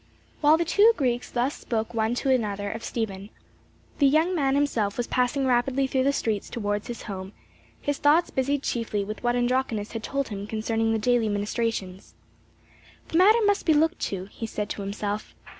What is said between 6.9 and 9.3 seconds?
home, his thoughts busied chiefly with